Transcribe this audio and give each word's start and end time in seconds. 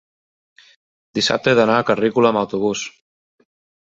Dissabte 1.19 1.51
he 1.51 1.59
d'anar 1.59 1.77
a 1.81 1.85
Carrícola 1.91 2.31
amb 2.33 2.41
autobús. 2.43 2.87